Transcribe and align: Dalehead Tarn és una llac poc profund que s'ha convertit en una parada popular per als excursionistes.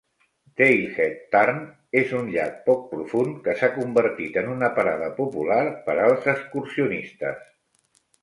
Dalehead 0.59 1.17
Tarn 1.35 1.59
és 2.01 2.13
una 2.19 2.31
llac 2.35 2.55
poc 2.69 2.79
profund 2.93 3.35
que 3.47 3.55
s'ha 3.59 3.69
convertit 3.77 4.41
en 4.43 4.49
una 4.55 4.71
parada 4.79 5.09
popular 5.21 5.61
per 5.91 5.99
als 6.07 6.25
excursionistes. 6.37 7.45